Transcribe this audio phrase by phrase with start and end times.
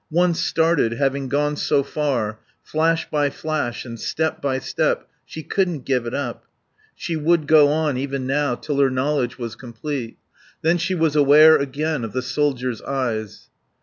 [0.09, 5.85] Once started, having gone so far, flash by flash and step by step, she couldn't
[5.85, 6.45] give it up;
[6.95, 10.17] she would go on, even now, till her knowledge was complete.
[10.63, 13.49] Then she was aware again of the soldier's eyes.